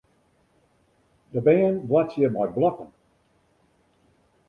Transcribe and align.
De 1.33 1.39
bern 1.47 1.77
boartsje 1.89 2.27
mei 2.35 2.49
blokken. 2.57 2.89